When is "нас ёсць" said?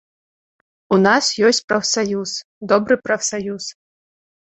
1.07-1.63